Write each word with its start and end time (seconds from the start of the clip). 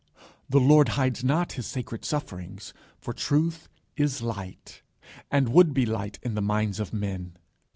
The 0.49 0.59
Lord 0.59 0.89
hides 0.97 1.23
not 1.23 1.51
his 1.51 1.67
sacred 1.67 2.03
sufferings, 2.05 2.73
for 2.97 3.13
truth 3.13 3.69
is 3.95 4.23
light, 4.23 4.81
and 5.29 5.49
would 5.49 5.75
be 5.75 5.85
light 5.85 6.17
in 6.23 6.33
the 6.33 6.41
minds 6.41 6.79
of 6.79 6.91
men. 6.91 7.37